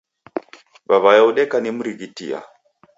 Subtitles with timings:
[0.89, 2.45] W'aw'aye odeka ni mrighitiaa